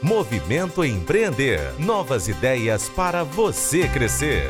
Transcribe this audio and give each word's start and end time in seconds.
Movimento 0.00 0.84
Empreender. 0.84 1.74
Novas 1.76 2.28
ideias 2.28 2.88
para 2.88 3.24
você 3.24 3.88
crescer. 3.88 4.48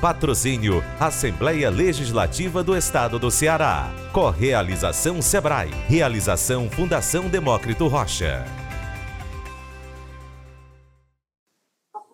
Patrocínio 0.00 0.82
Assembleia 0.98 1.68
Legislativa 1.68 2.62
do 2.64 2.74
Estado 2.74 3.18
do 3.18 3.30
Ceará. 3.30 3.90
Correalização 4.14 5.20
Sebrae. 5.20 5.68
Realização 5.86 6.70
Fundação 6.70 7.28
Demócrito 7.28 7.86
Rocha. 7.86 8.46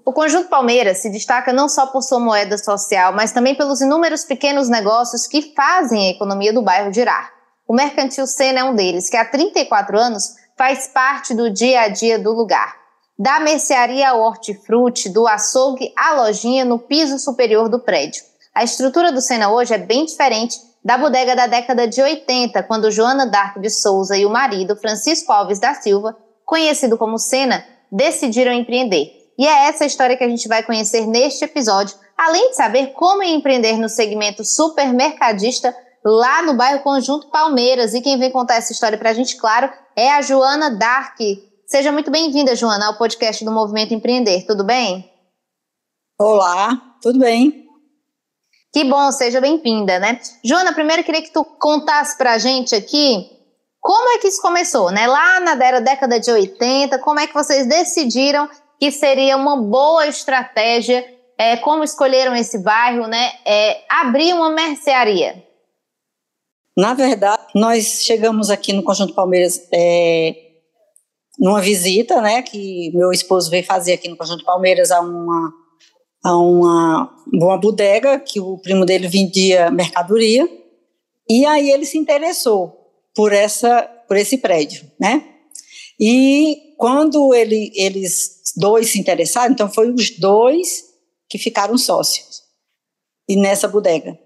O 0.05 0.13
Conjunto 0.13 0.49
Palmeiras 0.49 0.99
se 0.99 1.11
destaca 1.11 1.53
não 1.53 1.69
só 1.69 1.87
por 1.87 2.03
sua 2.03 2.19
moeda 2.19 2.59
social, 2.59 3.13
mas 3.13 3.31
também 3.31 3.55
pelos 3.55 3.81
inúmeros 3.81 4.25
pequenos 4.25 4.69
negócios 4.69 5.29
que 5.29 5.55
fazem 5.55 6.09
a 6.09 6.11
economia 6.11 6.53
do 6.53 6.61
bairro 6.61 6.93
girar. 6.93 7.31
O 7.69 7.73
Mercantil 7.73 8.27
Sena 8.27 8.61
é 8.61 8.65
um 8.65 8.75
deles, 8.75 9.09
que 9.09 9.17
há 9.17 9.25
34 9.25 9.97
anos 9.97 10.43
faz 10.57 10.89
parte 10.89 11.35
do 11.35 11.51
dia 11.51 11.83
a 11.83 11.89
dia 11.89 12.19
do 12.19 12.33
lugar. 12.33 12.77
Da 13.19 13.41
mercearia 13.41 14.11
ao 14.11 14.21
hortifruti, 14.21 15.09
do 15.09 15.27
açougue 15.27 15.93
à 15.97 16.15
lojinha 16.15 16.65
no 16.65 16.79
piso 16.79 17.19
superior 17.19 17.69
do 17.69 17.79
prédio. 17.79 18.23
A 18.55 18.65
estrutura 18.65 19.13
do 19.13 19.21
Sena 19.21 19.51
hoje 19.51 19.75
é 19.75 19.79
bem 19.79 20.05
diferente 20.05 20.59
da 20.85 20.99
bodega 20.99 21.35
da 21.35 21.47
década 21.47 21.89
de 21.89 22.01
80, 22.03 22.63
quando 22.65 22.91
Joana 22.91 23.27
Dark 23.27 23.59
de 23.59 23.71
Souza 23.71 24.17
e 24.17 24.27
o 24.27 24.31
marido, 24.31 24.77
Francisco 24.77 25.33
Alves 25.33 25.59
da 25.59 25.75
Silva, 25.75 26.17
conhecido 26.45 26.99
como 26.99 27.19
Sena, 27.19 27.65
decidiram 27.91 28.53
empreender. 28.53 29.11
E 29.39 29.47
é 29.47 29.69
essa 29.69 29.87
história 29.87 30.17
que 30.17 30.23
a 30.23 30.29
gente 30.29 30.47
vai 30.47 30.63
conhecer 30.63 31.07
neste 31.07 31.45
episódio, 31.45 31.97
além 32.17 32.51
de 32.51 32.57
saber 32.57 32.89
como 32.89 33.23
empreender 33.23 33.79
no 33.79 33.89
segmento 33.89 34.45
supermercadista 34.45 35.75
lá 36.05 36.43
no 36.43 36.55
bairro 36.55 36.83
Conjunto 36.83 37.29
Palmeiras. 37.29 37.95
E 37.95 38.01
quem 38.01 38.19
vem 38.19 38.31
contar 38.31 38.57
essa 38.57 38.73
história 38.73 38.99
para 38.99 39.11
a 39.11 39.15
gente, 39.15 39.37
claro, 39.37 39.73
é 39.97 40.13
a 40.13 40.21
Joana 40.21 40.71
Dark. 40.71 41.19
Seja 41.67 41.91
muito 41.91 42.11
bem-vinda, 42.11 42.55
Joana, 42.55 42.89
ao 42.89 42.99
podcast 42.99 43.45
do 43.45 43.51
Movimento 43.51 43.95
Empreender. 43.95 44.45
Tudo 44.47 44.65
bem? 44.65 45.11
Olá, 46.19 46.81
tudo 47.01 47.19
bem? 47.19 47.65
Que 48.73 48.85
bom, 48.85 49.11
seja 49.13 49.41
bem-vinda, 49.41 49.99
né? 49.99 50.21
Joana, 50.45 50.73
primeiro 50.73 51.01
eu 51.01 51.07
queria 51.07 51.23
que 51.23 51.33
tu 51.33 51.45
contasse 51.45 52.19
para 52.19 52.33
a 52.33 52.39
gente 52.39 52.75
aqui 52.75 53.31
como 53.81 54.17
é 54.17 54.19
que 54.19 54.29
isso 54.29 54.41
começou, 54.41 54.91
né? 54.91 55.07
Lá 55.07 55.41
na 55.41 55.55
década 55.55 56.19
de 56.19 56.31
80, 56.31 56.99
como 56.99 57.21
é 57.21 57.27
que 57.27 57.35
vocês 57.35 57.67
decidiram 57.67 58.49
que 58.81 58.91
seria 58.91 59.37
uma 59.37 59.57
boa 59.57 60.07
estratégia, 60.07 61.07
é, 61.39 61.57
como 61.59 61.85
escolheram 61.85 62.35
esse 62.35 62.59
bairro, 62.59 63.07
né? 63.07 63.33
É, 63.45 63.83
abrir 63.89 64.33
uma 64.33 64.51
mercearia. 64.51 65.43
Na 66.77 66.93
verdade, 66.95 67.43
nós 67.55 68.03
chegamos 68.03 68.51
aqui 68.51 68.73
no 68.73 68.83
Conjunto 68.83 69.15
Palmeiras 69.15 69.61
é, 69.73 70.35
numa 71.39 71.61
visita, 71.61 72.21
né, 72.21 72.43
que 72.43 72.91
meu 72.95 73.13
esposo 73.13 73.51
veio 73.51 73.65
fazer 73.65 73.93
aqui 73.93 74.09
no 74.09 74.17
Conjunto 74.17 74.45
Palmeiras 74.45 74.91
a 74.91 75.01
uma 75.01 75.53
a 76.25 76.39
uma, 76.39 77.15
uma 77.35 77.59
bodega 77.59 78.19
que 78.19 78.41
o 78.41 78.57
primo 78.57 78.87
dele 78.87 79.07
vendia 79.07 79.71
mercadoria 79.71 80.49
e 81.29 81.45
aí 81.45 81.71
ele 81.71 81.85
se 81.85 81.99
interessou 81.99 82.91
por 83.15 83.31
essa 83.31 83.83
por 84.09 84.17
esse 84.17 84.39
prédio, 84.39 84.91
né? 84.99 85.23
E 86.01 86.75
quando 86.77 87.35
ele, 87.35 87.71
eles 87.75 88.43
dois 88.57 88.91
se 88.91 88.99
interessaram, 88.99 89.53
então 89.53 89.71
foi 89.71 89.91
os 89.91 90.11
dois 90.19 90.85
que 91.29 91.39
ficaram 91.39 91.77
sócios 91.79 92.43
e 93.29 93.37
nessa 93.37 93.69
bodega. 93.69 94.19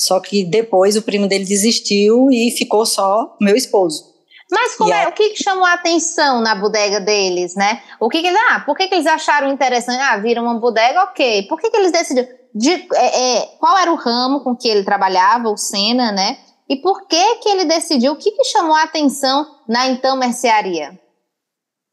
Só 0.00 0.18
que 0.18 0.42
depois 0.42 0.96
o 0.96 1.02
primo 1.02 1.28
dele 1.28 1.44
desistiu 1.44 2.30
e 2.30 2.50
ficou 2.52 2.86
só 2.86 3.36
meu 3.38 3.54
esposo. 3.54 4.14
Mas 4.50 4.74
como 4.74 4.94
é, 4.94 5.06
o 5.06 5.12
que, 5.12 5.28
que, 5.28 5.44
chamou 5.44 5.62
a 5.62 5.74
atenção 5.74 6.40
na 6.40 6.54
bodega 6.54 6.98
deles, 6.98 7.54
né? 7.54 7.82
O 8.00 8.08
que, 8.08 8.22
que 8.22 8.28
ah, 8.28 8.60
por 8.64 8.74
que, 8.74 8.88
que 8.88 8.94
eles 8.94 9.06
acharam 9.06 9.52
interessante? 9.52 10.00
Ah, 10.00 10.16
viram 10.16 10.44
uma 10.44 10.58
bodega, 10.58 11.02
ok. 11.02 11.46
Por 11.46 11.60
que, 11.60 11.68
que 11.68 11.76
eles 11.76 11.92
decidiram? 11.92 12.28
De, 12.54 12.70
é, 12.94 13.36
é, 13.36 13.46
qual 13.60 13.76
era 13.76 13.92
o 13.92 13.94
ramo 13.94 14.40
com 14.40 14.56
que 14.56 14.68
ele 14.68 14.84
trabalhava, 14.84 15.50
o 15.50 15.56
Senna, 15.58 16.10
né? 16.10 16.38
E 16.66 16.76
por 16.76 17.06
que 17.06 17.36
que 17.36 17.50
ele 17.50 17.66
decidiu? 17.66 18.12
O 18.12 18.16
que, 18.16 18.30
que 18.30 18.44
chamou 18.44 18.74
a 18.74 18.84
atenção 18.84 19.46
na 19.68 19.86
então 19.88 20.16
mercearia? 20.16 20.98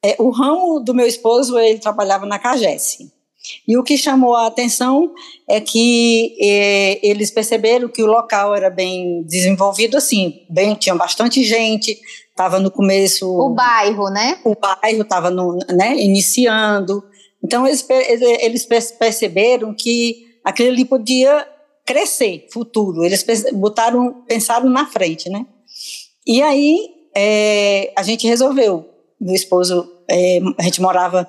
É, 0.01 0.15
o 0.17 0.29
ramo 0.29 0.79
do 0.79 0.95
meu 0.95 1.05
esposo, 1.05 1.59
ele 1.59 1.79
trabalhava 1.79 2.25
na 2.25 2.39
Cagesse. 2.39 3.11
E 3.67 3.77
o 3.77 3.83
que 3.83 3.97
chamou 3.97 4.35
a 4.35 4.47
atenção 4.47 5.13
é 5.47 5.59
que 5.59 6.35
é, 6.41 6.99
eles 7.07 7.31
perceberam 7.31 7.87
que 7.89 8.03
o 8.03 8.07
local 8.07 8.55
era 8.55 8.69
bem 8.69 9.23
desenvolvido, 9.23 9.97
assim, 9.97 10.41
bem, 10.49 10.75
tinha 10.75 10.95
bastante 10.95 11.43
gente, 11.43 11.99
estava 12.29 12.59
no 12.59 12.69
começo. 12.71 13.27
O 13.27 13.49
bairro, 13.49 14.09
né? 14.09 14.39
O 14.43 14.55
bairro 14.55 15.01
estava 15.01 15.31
né, 15.31 15.95
iniciando. 15.97 17.03
Então 17.43 17.67
eles, 17.67 17.85
eles 18.41 18.65
perceberam 18.65 19.73
que 19.73 20.27
aquilo 20.43 20.69
ali 20.69 20.85
podia 20.85 21.47
crescer, 21.85 22.47
futuro. 22.51 23.03
Eles 23.03 23.25
botaram, 23.53 24.23
pensaram 24.27 24.69
na 24.69 24.85
frente, 24.85 25.29
né? 25.29 25.45
E 26.25 26.41
aí 26.41 26.77
é, 27.15 27.93
a 27.95 28.03
gente 28.03 28.27
resolveu. 28.27 28.89
Meu 29.19 29.33
esposo, 29.33 29.91
é, 30.07 30.39
a 30.59 30.63
gente 30.63 30.81
morava 30.81 31.27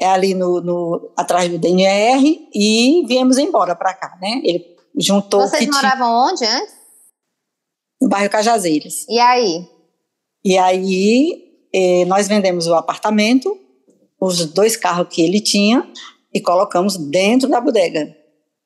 é 0.00 0.06
ali 0.06 0.34
no, 0.34 0.60
no, 0.60 1.12
atrás 1.16 1.50
do 1.50 1.58
DNR 1.58 2.48
e 2.54 3.04
viemos 3.06 3.38
embora 3.38 3.74
para 3.74 3.94
cá, 3.94 4.16
né? 4.20 4.40
Ele 4.44 4.64
juntou. 4.98 5.40
Vocês 5.40 5.66
moravam 5.66 6.28
onde 6.28 6.44
antes? 6.44 6.74
No 8.00 8.08
bairro 8.08 8.30
Cajazeiras. 8.30 9.06
E 9.08 9.18
aí? 9.18 9.66
E 10.44 10.58
aí 10.58 11.46
eh, 11.72 12.04
nós 12.04 12.28
vendemos 12.28 12.66
o 12.66 12.74
apartamento, 12.74 13.58
os 14.20 14.44
dois 14.46 14.76
carros 14.76 15.08
que 15.10 15.22
ele 15.22 15.40
tinha 15.40 15.90
e 16.32 16.40
colocamos 16.40 16.96
dentro 16.96 17.48
da 17.48 17.60
bodega, 17.60 18.14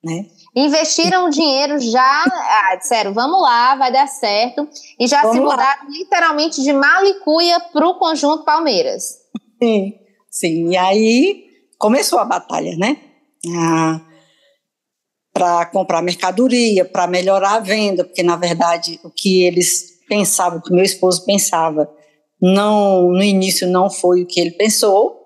né? 0.05 0.27
Investiram 0.55 1.27
o 1.27 1.31
dinheiro 1.31 1.79
já, 1.79 2.25
ah, 2.27 2.77
disseram, 2.77 3.15
vamos 3.15 3.41
lá, 3.41 3.77
vai 3.77 3.93
dar 3.93 4.09
certo, 4.09 4.69
e 4.99 5.07
já 5.07 5.23
vamos 5.23 5.37
se 5.37 5.43
mudaram 5.43 5.63
lá. 5.63 5.79
literalmente 5.89 6.61
de 6.61 6.73
Malicuia 6.73 7.61
para 7.73 7.87
o 7.87 7.99
Conjunto 7.99 8.45
Palmeiras. 8.45 9.21
Sim. 9.63 10.00
Sim, 10.31 10.71
e 10.71 10.77
aí 10.77 11.45
começou 11.79 12.19
a 12.19 12.25
batalha, 12.25 12.77
né? 12.77 12.97
Ah, 13.57 14.01
para 15.33 15.67
comprar 15.67 16.03
mercadoria, 16.03 16.85
para 16.85 17.07
melhorar 17.07 17.55
a 17.55 17.61
venda, 17.61 18.05
porque 18.05 18.23
na 18.23 18.37
verdade 18.37 19.01
o 19.03 19.11
que 19.11 19.43
eles 19.43 19.99
pensavam, 20.09 20.59
o 20.59 20.63
que 20.63 20.73
meu 20.73 20.85
esposo 20.85 21.25
pensava, 21.25 21.91
não 22.41 23.09
no 23.09 23.23
início 23.23 23.67
não 23.67 23.91
foi 23.91 24.23
o 24.23 24.27
que 24.27 24.41
ele 24.41 24.53
pensou, 24.53 25.21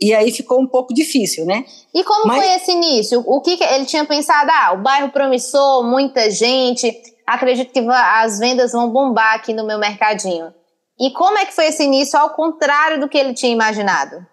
e 0.00 0.14
aí 0.14 0.32
ficou 0.32 0.60
um 0.60 0.66
pouco 0.66 0.94
difícil, 0.94 1.44
né? 1.44 1.64
E 1.94 2.02
como 2.02 2.26
Mas, 2.26 2.38
foi 2.38 2.54
esse 2.54 2.72
início? 2.72 3.22
O 3.26 3.40
que, 3.42 3.58
que 3.58 3.64
ele 3.64 3.84
tinha 3.84 4.04
pensado? 4.06 4.50
Ah, 4.50 4.72
o 4.72 4.82
bairro 4.82 5.10
promissor, 5.10 5.84
muita 5.84 6.30
gente, 6.30 6.90
acredito 7.26 7.70
que 7.70 7.80
as 7.80 8.38
vendas 8.38 8.72
vão 8.72 8.90
bombar 8.90 9.34
aqui 9.34 9.52
no 9.52 9.66
meu 9.66 9.78
mercadinho. 9.78 10.54
E 10.98 11.10
como 11.10 11.36
é 11.38 11.44
que 11.44 11.54
foi 11.54 11.66
esse 11.66 11.84
início 11.84 12.18
ao 12.18 12.30
contrário 12.30 12.98
do 12.98 13.08
que 13.08 13.18
ele 13.18 13.34
tinha 13.34 13.52
imaginado? 13.52 14.26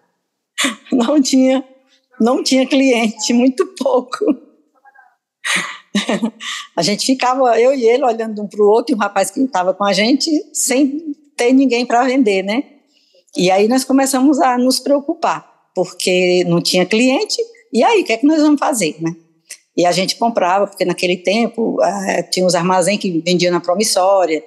não 0.92 1.20
tinha, 1.20 1.64
não 2.20 2.42
tinha 2.42 2.66
cliente, 2.66 3.32
muito 3.32 3.66
pouco. 3.78 4.24
A 6.76 6.82
gente 6.82 7.06
ficava, 7.06 7.58
eu 7.60 7.74
e 7.74 7.84
ele, 7.84 8.04
olhando 8.04 8.42
um 8.42 8.48
para 8.48 8.62
o 8.62 8.68
outro, 8.68 8.94
e 8.94 8.96
o 8.96 8.98
rapaz 8.98 9.30
que 9.30 9.40
estava 9.40 9.74
com 9.74 9.84
a 9.84 9.92
gente, 9.92 10.30
sem 10.52 11.14
ter 11.36 11.52
ninguém 11.52 11.86
para 11.86 12.04
vender, 12.04 12.42
né? 12.42 12.64
E 13.36 13.50
aí 13.50 13.68
nós 13.68 13.84
começamos 13.84 14.40
a 14.40 14.56
nos 14.56 14.78
preocupar, 14.78 15.48
porque 15.74 16.44
não 16.44 16.60
tinha 16.60 16.86
cliente, 16.86 17.36
e 17.72 17.82
aí, 17.82 18.02
o 18.02 18.04
que 18.04 18.12
é 18.12 18.16
que 18.16 18.26
nós 18.26 18.40
vamos 18.40 18.58
fazer, 18.58 18.96
né? 19.00 19.14
E 19.76 19.84
a 19.84 19.92
gente 19.92 20.16
comprava, 20.16 20.66
porque 20.66 20.84
naquele 20.84 21.16
tempo 21.16 21.76
uh, 21.80 22.30
tinha 22.30 22.46
os 22.46 22.54
armazéns 22.54 22.98
que 22.98 23.22
vendiam 23.24 23.52
na 23.52 23.60
promissória, 23.60 24.42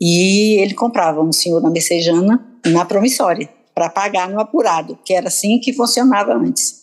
e 0.00 0.54
ele 0.60 0.74
comprava 0.74 1.20
um 1.20 1.32
senhor 1.32 1.60
na 1.60 1.70
Messejana 1.70 2.44
na 2.66 2.84
promissória 2.84 3.48
para 3.74 3.88
pagar 3.88 4.28
no 4.28 4.40
apurado, 4.40 4.98
que 5.04 5.14
era 5.14 5.28
assim 5.28 5.58
que 5.58 5.72
funcionava 5.72 6.34
antes. 6.34 6.82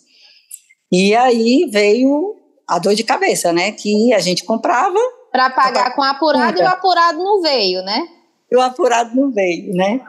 E 0.92 1.16
aí 1.16 1.70
veio 1.72 2.36
a 2.68 2.80
dor 2.80 2.96
de 2.96 3.04
cabeça, 3.04 3.54
né? 3.54 3.72
Que 3.72 4.14
a 4.14 4.20
gente 4.20 4.44
comprava. 4.44 5.00
Para 5.32 5.50
pagar 5.50 5.96
com 5.96 6.02
apurado 6.02 6.60
e 6.60 6.64
o 6.64 6.68
apurado 6.68 7.20
não 7.20 7.42
veio, 7.42 7.84
né? 7.84 8.08
E 8.52 8.56
o 8.56 8.62
apurado 8.62 9.16
não 9.16 9.32
veio, 9.32 9.74
né? 9.76 10.02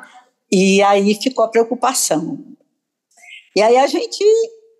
E 0.50 0.82
aí 0.82 1.14
ficou 1.14 1.44
a 1.44 1.48
preocupação. 1.48 2.38
E 3.54 3.60
aí 3.60 3.76
a 3.76 3.86
gente 3.86 4.24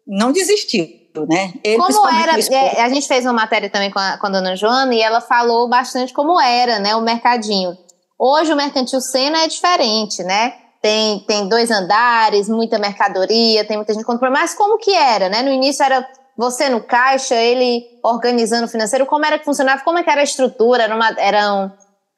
não 0.07 0.33
desistiu, 0.33 0.89
né? 1.29 1.53
Ele, 1.63 1.77
como 1.77 2.09
era, 2.09 2.39
é, 2.39 2.83
a 2.83 2.89
gente 2.89 3.07
fez 3.07 3.25
uma 3.25 3.33
matéria 3.33 3.69
também 3.69 3.91
com 3.91 3.99
a, 3.99 4.17
com 4.19 4.27
a 4.27 4.31
dona 4.31 4.57
Joana 4.57 4.95
e 4.95 5.01
ela 5.01 5.21
falou 5.21 5.69
bastante 5.69 6.13
como 6.13 6.41
era, 6.41 6.79
né, 6.79 6.97
o 6.97 7.03
mercadinho. 7.03 7.77
Hoje 8.19 8.53
o 8.53 8.57
Mercantil 8.57 9.01
Sena 9.01 9.45
é 9.45 9.49
diferente, 9.49 10.23
né? 10.23 10.55
Tem, 10.83 11.21
tem 11.21 11.49
dois 11.49 11.71
andares, 11.71 12.49
muita 12.49 12.79
mercadoria, 12.79 13.67
tem 13.67 13.77
muita 13.77 13.93
gente 13.93 14.05
comprando, 14.05 14.33
mas 14.33 14.55
como 14.55 14.79
que 14.79 14.95
era, 14.95 15.29
né? 15.29 15.43
No 15.43 15.51
início 15.51 15.85
era 15.85 16.09
você 16.37 16.71
no 16.71 16.83
caixa, 16.83 17.35
ele 17.35 17.85
organizando 18.03 18.65
o 18.65 18.69
financeiro, 18.69 19.05
como 19.05 19.27
era 19.27 19.39
que 19.39 19.45
funcionava, 19.45 19.83
como 19.83 19.99
é 19.99 20.03
que 20.03 20.09
era 20.09 20.23
a 20.23 20.25
estrutura, 20.25 20.85
era 20.85 20.97
uma, 20.97 21.11
eram 21.19 21.71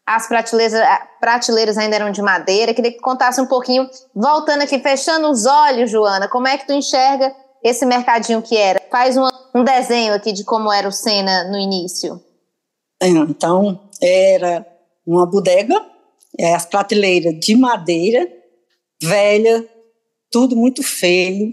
as 0.06 0.28
prateleiras, 0.28 0.80
prateleiras 1.20 1.76
ainda 1.78 1.96
eram 1.96 2.12
de 2.12 2.22
madeira. 2.22 2.72
Queria 2.72 2.92
que 2.92 3.00
contasse 3.00 3.40
um 3.40 3.46
pouquinho, 3.46 3.88
voltando 4.14 4.62
aqui, 4.62 4.78
fechando 4.78 5.28
os 5.28 5.44
olhos, 5.44 5.90
Joana, 5.90 6.28
como 6.28 6.46
é 6.46 6.56
que 6.56 6.66
tu 6.66 6.72
enxerga 6.72 7.34
esse 7.64 7.84
mercadinho 7.84 8.42
que 8.42 8.56
era? 8.56 8.80
Faz 8.90 9.16
um 9.16 9.64
desenho 9.64 10.14
aqui 10.14 10.32
de 10.32 10.44
como 10.44 10.72
era 10.72 10.86
o 10.86 10.92
Sena 10.92 11.44
no 11.50 11.58
início. 11.58 12.20
Então, 13.00 13.80
era 14.00 14.64
uma 15.06 15.26
bodega, 15.26 15.74
é, 16.38 16.54
as 16.54 16.64
prateleiras 16.64 17.34
de 17.40 17.56
madeira, 17.56 18.28
velha, 19.02 19.66
tudo 20.30 20.56
muito 20.56 20.82
feio, 20.82 21.52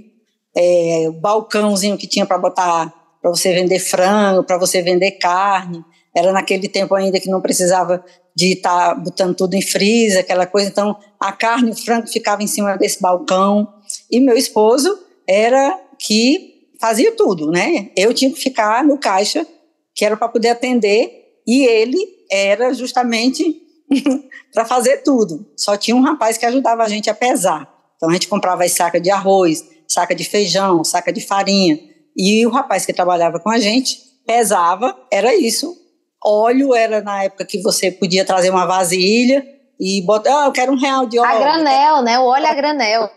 é, 0.55 1.09
balcãozinho 1.19 1.97
que 1.97 2.07
tinha 2.07 2.25
para 2.25 2.37
botar, 2.37 2.93
para 3.21 3.29
você 3.29 3.53
vender 3.53 3.79
frango, 3.79 4.43
para 4.43 4.57
você 4.57 4.81
vender 4.81 5.11
carne, 5.11 5.83
era 6.15 6.31
naquele 6.31 6.67
tempo 6.67 6.95
ainda 6.95 7.19
que 7.19 7.29
não 7.29 7.41
precisava 7.41 8.03
de 8.35 8.53
estar 8.53 8.89
tá 8.89 8.95
botando 8.95 9.35
tudo 9.35 9.53
em 9.53 9.61
freezer, 9.61 10.21
aquela 10.21 10.45
coisa. 10.45 10.69
Então, 10.69 10.97
a 11.19 11.31
carne, 11.31 11.71
o 11.71 11.75
frango 11.75 12.07
ficava 12.07 12.41
em 12.41 12.47
cima 12.47 12.77
desse 12.77 13.01
balcão. 13.01 13.67
E 14.09 14.19
meu 14.19 14.37
esposo 14.37 14.97
era 15.27 15.77
que 15.97 16.69
fazia 16.79 17.11
tudo, 17.11 17.51
né? 17.51 17.89
Eu 17.95 18.13
tinha 18.13 18.31
que 18.31 18.39
ficar 18.39 18.83
no 18.83 18.97
caixa, 18.97 19.45
que 19.93 20.05
era 20.05 20.15
para 20.15 20.29
poder 20.29 20.49
atender, 20.49 21.41
e 21.45 21.65
ele 21.65 21.97
era 22.31 22.73
justamente 22.73 23.61
para 24.53 24.65
fazer 24.65 24.97
tudo. 25.03 25.45
Só 25.55 25.75
tinha 25.77 25.95
um 25.95 26.01
rapaz 26.01 26.37
que 26.37 26.45
ajudava 26.45 26.83
a 26.83 26.89
gente 26.89 27.09
a 27.09 27.13
pesar. 27.13 27.67
Então, 27.95 28.09
a 28.09 28.13
gente 28.13 28.27
comprava 28.27 28.63
as 28.63 28.71
sacas 28.71 29.01
de 29.01 29.09
arroz, 29.09 29.65
saca 29.87 30.15
de 30.15 30.23
feijão, 30.23 30.83
saca 30.83 31.11
de 31.11 31.21
farinha. 31.21 31.79
E 32.15 32.45
o 32.45 32.49
rapaz 32.49 32.85
que 32.85 32.93
trabalhava 32.93 33.39
com 33.39 33.49
a 33.49 33.59
gente 33.59 33.99
pesava, 34.25 34.95
era 35.11 35.35
isso, 35.35 35.75
Óleo 36.23 36.75
era 36.75 37.01
na 37.01 37.23
época 37.23 37.45
que 37.45 37.61
você 37.61 37.91
podia 37.91 38.25
trazer 38.25 38.49
uma 38.49 38.65
vasilha 38.65 39.45
e 39.79 40.01
botar, 40.01 40.43
ah, 40.43 40.45
eu 40.47 40.51
quero 40.51 40.73
um 40.73 40.77
real 40.77 41.05
de 41.05 41.17
óleo. 41.17 41.31
A 41.31 41.39
granel, 41.39 42.01
né? 42.01 42.19
O 42.19 42.25
óleo 42.25 42.47
a 42.47 42.53
granel. 42.53 43.09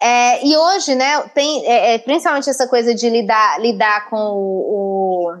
É, 0.00 0.46
e 0.46 0.56
hoje, 0.56 0.94
né, 0.94 1.22
tem 1.34 1.66
é, 1.66 1.94
é, 1.94 1.98
principalmente 1.98 2.48
essa 2.48 2.68
coisa 2.68 2.94
de 2.94 3.08
lidar, 3.08 3.60
lidar 3.60 4.08
com 4.10 4.16
o, 4.16 5.30
o, 5.30 5.32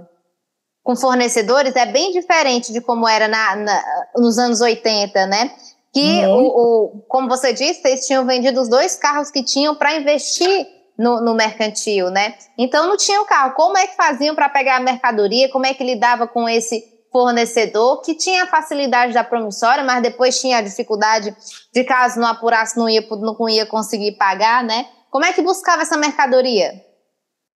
com 0.86 0.94
fornecedores 0.94 1.74
é 1.74 1.84
bem 1.84 2.12
diferente 2.12 2.72
de 2.72 2.80
como 2.80 3.08
era 3.08 3.26
na, 3.26 3.56
na 3.56 3.82
nos 4.16 4.38
anos 4.38 4.60
80, 4.60 5.26
né? 5.26 5.50
Que, 5.92 6.24
o, 6.26 6.46
o, 6.46 7.04
como 7.08 7.28
você 7.28 7.52
disse, 7.52 7.80
eles 7.84 8.06
tinham 8.06 8.24
vendido 8.24 8.60
os 8.60 8.68
dois 8.68 8.94
carros 8.94 9.28
que 9.28 9.42
tinham 9.42 9.74
para 9.74 9.96
investir 9.96 10.64
no, 10.96 11.20
no, 11.20 11.34
mercantil, 11.34 12.08
né? 12.10 12.36
Então 12.56 12.86
não 12.86 12.96
tinha 12.96 13.20
o 13.20 13.24
carro. 13.24 13.54
Como 13.54 13.76
é 13.76 13.88
que 13.88 13.96
faziam 13.96 14.36
para 14.36 14.48
pegar 14.48 14.76
a 14.76 14.80
mercadoria? 14.80 15.50
Como 15.50 15.66
é 15.66 15.74
que 15.74 15.82
lidava 15.82 16.28
com 16.28 16.48
esse 16.48 16.84
fornecedor 17.10 18.02
que 18.02 18.14
tinha 18.14 18.44
a 18.44 18.46
facilidade 18.46 19.12
da 19.12 19.24
promissória, 19.24 19.82
mas 19.82 20.00
depois 20.00 20.40
tinha 20.40 20.58
a 20.58 20.62
dificuldade 20.62 21.34
de 21.74 21.82
caso 21.82 22.20
não 22.20 22.28
apurasse, 22.28 22.78
não 22.78 22.88
ia, 22.88 23.04
não 23.10 23.48
ia 23.48 23.66
conseguir 23.66 24.12
pagar, 24.12 24.62
né? 24.62 24.86
Como 25.10 25.24
é 25.24 25.32
que 25.32 25.42
buscava 25.42 25.82
essa 25.82 25.96
mercadoria? 25.96 26.85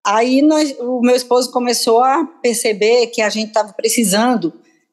Aí 0.05 0.41
nós, 0.41 0.75
o 0.81 1.01
meu 1.01 1.15
esposo 1.15 1.51
começou 1.53 2.03
a 2.03 2.25
perceber 2.43 3.09
que 3.09 3.21
a 3.21 3.29
gente 3.29 3.49
estava 3.49 3.73
precisando 3.73 4.53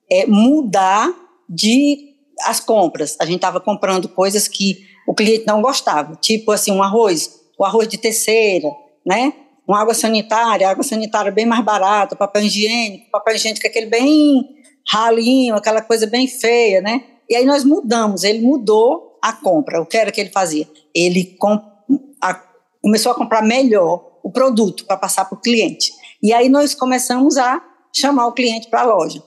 é, 0.09 0.25
mudar 0.25 1.13
de 1.50 2.15
as 2.42 2.59
compras. 2.59 3.15
A 3.19 3.25
gente 3.25 3.38
estava 3.38 3.59
comprando 3.59 4.09
coisas 4.09 4.48
que 4.48 4.86
o 5.07 5.13
cliente 5.13 5.48
não 5.48 5.62
gostava, 5.62 6.15
tipo 6.18 6.51
assim 6.51 6.71
um 6.71 6.83
arroz, 6.83 7.39
o 7.57 7.63
arroz 7.63 7.88
de 7.88 7.98
terceira, 7.98 8.69
né? 9.06 9.33
Uma 9.65 9.81
água 9.81 9.94
sanitária, 9.94 10.69
água 10.69 10.83
sanitária 10.83 11.31
bem 11.31 11.45
mais 11.45 11.63
barata, 11.63 12.15
papel 12.15 12.44
higiênico, 12.44 13.09
papel 13.09 13.36
higiênico 13.36 13.65
aquele 13.65 13.86
bem 13.86 14.57
ralinho, 14.88 15.56
aquela 15.56 15.81
coisa 15.81 16.06
bem 16.06 16.27
feia, 16.27 16.81
né? 16.81 17.04
E 17.30 17.36
aí 17.36 17.45
nós 17.45 17.63
mudamos, 17.63 18.24
ele 18.24 18.39
mudou 18.39 19.18
a 19.21 19.33
compra. 19.33 19.81
O 19.81 19.86
que 19.86 19.98
era 19.98 20.12
que 20.12 20.21
ele 20.21 20.30
fazia? 20.30 20.68
Ele 20.94 21.38
a, 22.21 22.33
começou 22.81 23.12
a 23.12 23.15
comprar 23.15 23.42
melhor 23.42 24.06
o 24.28 24.32
produto 24.32 24.86
para 24.86 24.98
passar 24.98 25.24
para 25.24 25.38
o 25.38 25.42
cliente. 25.42 25.94
E 26.22 26.34
aí 26.34 26.50
nós 26.50 26.76
começamos 26.76 27.38
a 27.38 27.64
chamar 27.96 28.28
o 28.28 28.34
cliente 28.34 28.70
para 28.70 28.82
a 28.82 28.86
loja. 28.86 29.24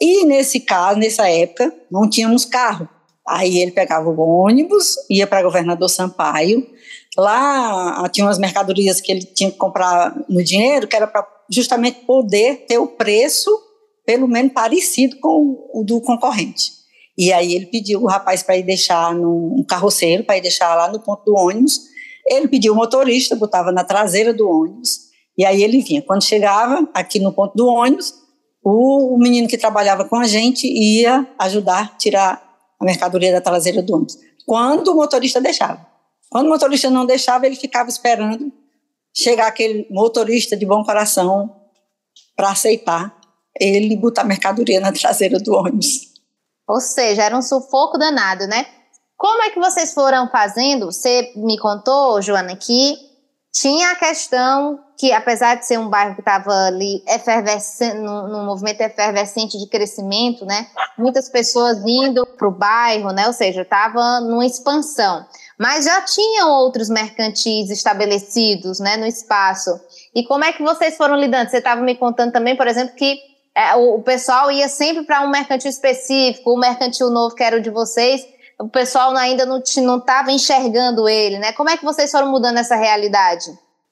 E 0.00 0.24
nesse 0.24 0.60
caso, 0.60 0.98
nessa 0.98 1.28
época, 1.28 1.70
não 1.90 2.08
tínhamos 2.08 2.46
carro. 2.46 2.88
Aí 3.28 3.58
ele 3.58 3.72
pegava 3.72 4.08
o 4.08 4.18
ônibus, 4.18 4.94
ia 5.10 5.26
para 5.26 5.42
Governador 5.42 5.90
Sampaio. 5.90 6.66
Lá 7.14 8.08
tinha 8.08 8.26
umas 8.26 8.38
mercadorias 8.38 9.02
que 9.02 9.12
ele 9.12 9.22
tinha 9.22 9.50
que 9.50 9.58
comprar 9.58 10.16
no 10.26 10.42
dinheiro, 10.42 10.88
que 10.88 10.96
era 10.96 11.06
para 11.06 11.26
justamente 11.50 12.06
poder 12.06 12.64
ter 12.66 12.78
o 12.78 12.86
preço 12.86 13.50
pelo 14.06 14.26
menos 14.26 14.54
parecido 14.54 15.18
com 15.20 15.68
o 15.74 15.84
do 15.84 16.00
concorrente. 16.00 16.72
E 17.18 17.34
aí 17.34 17.52
ele 17.52 17.66
pediu 17.66 18.00
o 18.00 18.06
rapaz 18.06 18.42
para 18.42 18.56
ir 18.56 18.62
deixar 18.62 19.14
num 19.14 19.62
carroceiro, 19.68 20.24
para 20.24 20.38
ir 20.38 20.40
deixar 20.40 20.74
lá 20.74 20.90
no 20.90 21.00
ponto 21.00 21.22
do 21.26 21.34
ônibus. 21.34 21.87
Ele 22.30 22.48
pediu 22.48 22.72
o 22.72 22.76
motorista, 22.76 23.34
botava 23.34 23.72
na 23.72 23.84
traseira 23.84 24.32
do 24.32 24.48
ônibus, 24.48 25.08
e 25.36 25.44
aí 25.44 25.62
ele 25.62 25.80
vinha. 25.80 26.02
Quando 26.02 26.22
chegava 26.22 26.88
aqui 26.92 27.18
no 27.20 27.32
ponto 27.32 27.56
do 27.56 27.66
ônibus, 27.66 28.14
o, 28.62 29.16
menino 29.18 29.48
que 29.48 29.56
trabalhava 29.56 30.04
com 30.04 30.16
a 30.16 30.26
gente 30.26 30.66
ia 30.66 31.26
ajudar 31.38 31.82
a 31.82 31.86
tirar 31.96 32.42
a 32.80 32.84
mercadoria 32.84 33.32
da 33.32 33.40
traseira 33.40 33.82
do 33.82 33.94
ônibus. 33.94 34.18
Quando 34.46 34.88
o 34.88 34.96
motorista 34.96 35.40
deixava. 35.40 35.86
Quando 36.30 36.46
o 36.46 36.50
motorista 36.50 36.90
não 36.90 37.06
deixava, 37.06 37.46
ele 37.46 37.56
ficava 37.56 37.88
esperando 37.88 38.52
chegar 39.14 39.46
aquele 39.46 39.86
motorista 39.90 40.56
de 40.56 40.66
bom 40.66 40.84
coração 40.84 41.54
para 42.36 42.50
aceitar 42.50 43.18
ele 43.60 43.96
botar 43.96 44.24
mercadoria 44.24 44.80
na 44.80 44.92
traseira 44.92 45.38
do 45.38 45.54
ônibus. 45.54 46.08
Ou 46.68 46.80
seja, 46.80 47.24
era 47.24 47.36
um 47.36 47.42
sufoco 47.42 47.98
danado, 47.98 48.46
né? 48.46 48.66
Como 49.18 49.42
é 49.42 49.50
que 49.50 49.58
vocês 49.58 49.92
foram 49.92 50.30
fazendo? 50.30 50.86
Você 50.86 51.32
me 51.34 51.58
contou, 51.58 52.22
Joana, 52.22 52.54
que 52.54 52.96
tinha 53.52 53.90
a 53.90 53.96
questão 53.96 54.78
que, 54.96 55.12
apesar 55.12 55.56
de 55.56 55.66
ser 55.66 55.76
um 55.76 55.88
bairro 55.88 56.14
que 56.14 56.20
estava 56.20 56.52
ali 56.66 57.02
efervescente, 57.04 57.96
num, 57.96 58.44
movimento 58.44 58.80
efervescente 58.80 59.58
de 59.58 59.66
crescimento, 59.68 60.46
né? 60.46 60.68
Muitas 60.96 61.28
pessoas 61.28 61.78
indo 61.84 62.24
para 62.24 62.46
o 62.46 62.52
bairro, 62.52 63.10
né? 63.10 63.26
Ou 63.26 63.32
seja, 63.32 63.62
estava 63.62 64.20
numa 64.20 64.46
expansão. 64.46 65.26
Mas 65.58 65.84
já 65.84 66.00
tinham 66.02 66.50
outros 66.50 66.88
mercantis 66.88 67.70
estabelecidos, 67.70 68.78
né, 68.78 68.96
no 68.96 69.06
espaço. 69.06 69.80
E 70.14 70.24
como 70.24 70.44
é 70.44 70.52
que 70.52 70.62
vocês 70.62 70.96
foram 70.96 71.16
lidando? 71.16 71.50
Você 71.50 71.58
estava 71.58 71.80
me 71.80 71.96
contando 71.96 72.30
também, 72.30 72.56
por 72.56 72.68
exemplo, 72.68 72.94
que 72.94 73.18
é, 73.52 73.74
o, 73.74 73.96
o, 73.96 74.02
pessoal 74.02 74.52
ia 74.52 74.68
sempre 74.68 75.04
para 75.04 75.22
um 75.22 75.30
mercantil 75.30 75.68
específico, 75.68 76.52
o 76.52 76.56
mercantil 76.56 77.10
novo 77.10 77.34
que 77.34 77.42
era 77.42 77.56
o 77.56 77.60
de 77.60 77.70
vocês, 77.70 78.24
o 78.60 78.68
pessoal 78.68 79.16
ainda 79.16 79.46
não 79.46 79.58
estava 79.60 80.32
enxergando 80.32 81.08
ele, 81.08 81.38
né? 81.38 81.52
Como 81.52 81.70
é 81.70 81.76
que 81.76 81.84
vocês 81.84 82.10
foram 82.10 82.30
mudando 82.30 82.58
essa 82.58 82.74
realidade? 82.74 83.46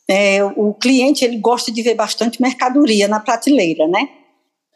É, 0.08 0.42
o 0.44 0.74
cliente 0.74 1.24
ele 1.24 1.38
gosta 1.38 1.70
de 1.70 1.82
ver 1.82 1.94
bastante 1.94 2.40
mercadoria 2.42 3.06
na 3.06 3.20
prateleira, 3.20 3.86
né? 3.86 4.08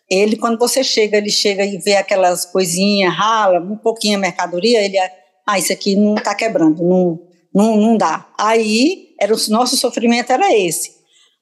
Ele, 0.08 0.36
quando 0.36 0.58
você 0.58 0.82
chega, 0.82 1.18
ele 1.18 1.30
chega 1.30 1.64
e 1.64 1.78
vê 1.78 1.96
aquelas 1.96 2.44
coisinhas, 2.44 3.14
rala, 3.14 3.60
um 3.60 3.76
pouquinho 3.76 4.18
a 4.18 4.20
mercadoria, 4.20 4.82
ele, 4.84 4.98
ah, 5.46 5.58
isso 5.58 5.72
aqui 5.72 5.94
não 5.94 6.16
está 6.16 6.34
quebrando, 6.34 6.82
não, 6.82 7.20
não, 7.54 7.76
não 7.76 7.96
dá. 7.96 8.28
Aí, 8.36 9.14
era 9.20 9.32
o 9.32 9.38
nosso 9.50 9.76
sofrimento 9.76 10.32
era 10.32 10.52
esse. 10.52 10.90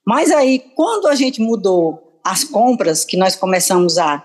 Mas 0.06 0.30
aí, 0.30 0.58
quando 0.74 1.06
a 1.06 1.14
gente 1.14 1.40
mudou 1.40 2.20
as 2.22 2.44
compras, 2.44 3.06
que 3.06 3.16
nós 3.16 3.36
começamos 3.36 3.96
a, 3.96 4.22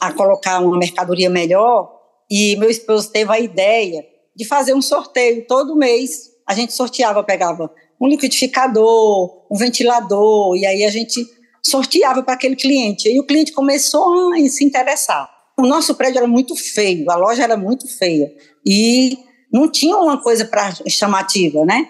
a 0.00 0.12
colocar 0.12 0.60
uma 0.60 0.78
mercadoria 0.78 1.28
melhor, 1.28 1.95
e 2.30 2.56
meu 2.56 2.70
esposo 2.70 3.10
teve 3.10 3.32
a 3.32 3.38
ideia 3.38 4.04
de 4.34 4.44
fazer 4.44 4.74
um 4.74 4.82
sorteio 4.82 5.46
todo 5.46 5.76
mês. 5.76 6.30
A 6.46 6.54
gente 6.54 6.72
sorteava, 6.72 7.22
pegava 7.24 7.72
um 8.00 8.06
liquidificador, 8.06 9.46
um 9.50 9.56
ventilador, 9.56 10.56
e 10.56 10.66
aí 10.66 10.84
a 10.84 10.90
gente 10.90 11.24
sorteava 11.64 12.22
para 12.22 12.34
aquele 12.34 12.56
cliente. 12.56 13.08
E 13.08 13.18
o 13.18 13.24
cliente 13.24 13.52
começou 13.52 14.32
a 14.32 14.48
se 14.48 14.64
interessar. 14.64 15.28
O 15.58 15.62
nosso 15.62 15.94
prédio 15.94 16.18
era 16.18 16.26
muito 16.26 16.54
feio, 16.54 17.10
a 17.10 17.16
loja 17.16 17.42
era 17.42 17.56
muito 17.56 17.88
feia. 17.88 18.30
E 18.64 19.18
não 19.50 19.70
tinha 19.70 19.96
uma 19.96 20.22
coisa 20.22 20.44
para 20.44 20.74
chamativa, 20.88 21.64
né? 21.64 21.88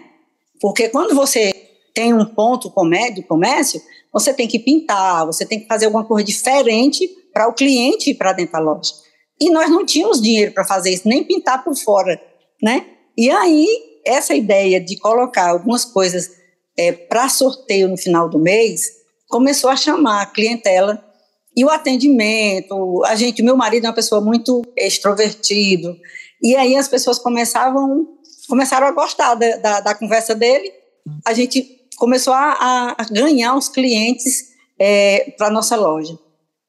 Porque 0.61 0.89
quando 0.89 1.15
você 1.15 1.53
tem 1.93 2.15
um 2.15 2.25
ponto 2.25 2.73
de 3.15 3.23
comércio, 3.23 3.81
você 4.13 4.33
tem 4.33 4.47
que 4.47 4.59
pintar, 4.59 5.27
você 5.27 5.45
tem 5.45 5.61
que 5.61 5.67
fazer 5.67 5.87
alguma 5.87 6.05
coisa 6.05 6.25
diferente 6.25 7.09
para 7.33 7.49
o 7.49 7.55
cliente 7.55 8.11
ir 8.11 8.15
para 8.15 8.33
dentro 8.33 8.53
da 8.53 8.59
loja. 8.59 8.93
E 9.41 9.51
nós 9.51 9.71
não 9.71 9.85
tínhamos 9.85 10.21
dinheiro 10.21 10.53
para 10.53 10.65
fazer 10.65 10.91
isso, 10.91 11.09
nem 11.09 11.23
pintar 11.23 11.63
por 11.63 11.77
fora, 11.77 12.21
né? 12.63 12.87
E 13.17 13.31
aí, 13.31 13.67
essa 14.05 14.35
ideia 14.35 14.81
de 14.81 14.97
colocar 14.97 15.51
algumas 15.51 15.85
coisas 15.85 16.31
é, 16.77 16.93
para 16.93 17.29
sorteio 17.29 17.89
no 17.89 17.97
final 17.97 18.29
do 18.29 18.39
mês, 18.39 18.93
começou 19.29 19.71
a 19.71 19.77
chamar 19.77 20.23
a 20.23 20.27
clientela 20.27 21.03
e 21.57 21.65
o 21.65 21.71
atendimento. 21.71 23.03
A 23.05 23.15
gente, 23.15 23.43
meu 23.43 23.57
marido 23.57 23.87
é 23.87 23.89
uma 23.89 23.95
pessoa 23.95 24.21
muito 24.21 24.63
extrovertido, 24.77 25.97
e 26.43 26.55
aí 26.55 26.77
as 26.77 26.89
pessoas 26.89 27.19
começavam, 27.19 28.07
começaram 28.49 28.87
a 28.87 28.93
gostar 28.93 29.35
da, 29.35 29.57
da, 29.57 29.81
da 29.81 29.95
conversa 29.95 30.35
dele. 30.35 30.73
A 31.25 31.33
gente 31.33 31.87
começou 31.97 32.33
a, 32.33 32.95
a 32.99 33.05
ganhar 33.11 33.55
os 33.57 33.69
clientes 33.69 34.49
é, 34.79 35.33
para 35.37 35.51
nossa 35.51 35.77
loja. 35.77 36.19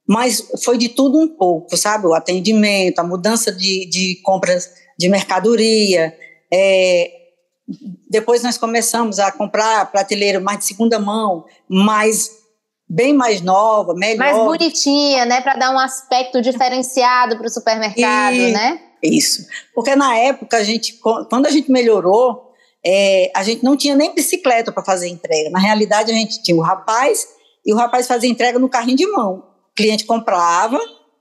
Mas 0.08 0.42
foi 0.64 0.78
de 0.78 0.90
tudo 0.90 1.20
um 1.20 1.28
pouco, 1.28 1.76
sabe? 1.76 2.08
O 2.08 2.14
atendimento, 2.14 3.00
a 3.00 3.04
mudança 3.04 3.52
de, 3.52 3.86
de 3.90 4.22
compras 4.24 4.70
de 4.98 5.10
mercadoria. 5.10 6.16
É, 6.52 7.12
depois 8.10 8.42
nós 8.42 8.58
começamos 8.58 9.20
a 9.20 9.32
comprar 9.32 9.92
prateleira 9.92 10.40
mais 10.40 10.60
de 10.60 10.66
segunda 10.66 10.98
mão, 10.98 11.46
mais 11.68 12.32
bem 12.90 13.14
mais 13.14 13.42
nova, 13.42 13.94
melhor. 13.94 14.18
Mais 14.18 14.38
bonitinha, 14.38 15.26
né? 15.26 15.42
Para 15.42 15.56
dar 15.56 15.72
um 15.72 15.80
aspecto 15.80 16.42
diferenciado 16.42 17.38
para 17.38 17.48
o 17.48 17.50
supermercado, 17.50 18.36
e, 18.36 18.52
né? 18.52 18.80
Isso. 19.04 19.46
Porque 19.76 19.96
na 19.96 20.18
época, 20.18 20.58
a 20.58 20.64
gente, 20.64 20.94
quando 21.30 21.46
a 21.46 21.52
gente 21.52 21.70
melhorou, 21.70 22.54
é, 22.86 23.30
a 23.36 23.44
gente 23.44 23.64
não 23.64 23.76
tinha 23.76 23.96
nem 23.96 24.16
bicicleta 24.16 24.72
para 24.72 24.84
fazer 24.84 25.10
entrega. 25.10 25.50
Na 25.50 25.60
realidade, 25.60 26.12
a 26.12 26.16
gente 26.16 26.42
tinha 26.42 26.56
o 26.56 26.62
rapaz 26.62 27.28
e 27.66 27.74
o 27.74 27.76
rapaz 27.76 28.08
fazia 28.08 28.30
entrega 28.30 28.58
no 28.58 28.70
carrinho 28.70 28.98
de 28.98 29.08
mão. 29.08 29.44
O 29.78 29.84
cliente 29.84 30.06
comprava 30.06 30.80